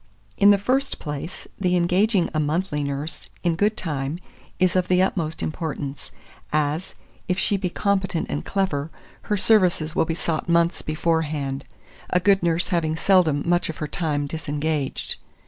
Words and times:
In 0.35 0.49
the 0.49 0.57
first 0.57 0.97
place, 0.97 1.47
the 1.59 1.75
engaging 1.75 2.27
a 2.33 2.39
monthly 2.39 2.83
nurse 2.83 3.27
in 3.43 3.55
good 3.55 3.77
time 3.77 4.17
is 4.57 4.75
of 4.75 4.87
the 4.87 4.99
utmost 4.99 5.43
importance, 5.43 6.11
as, 6.51 6.95
if 7.27 7.37
she 7.37 7.55
be 7.55 7.69
competent 7.69 8.25
and 8.27 8.43
clever, 8.43 8.89
her 9.29 9.37
services 9.37 9.93
will 9.95 10.05
be 10.05 10.15
sought 10.15 10.49
months 10.49 10.81
beforehand; 10.81 11.65
a 12.09 12.19
good 12.19 12.41
nurse 12.41 12.69
having 12.69 12.95
seldom 12.95 13.43
much 13.47 13.69
of 13.69 13.77
her 13.77 13.87
time 13.87 14.25
disengaged. 14.25 15.17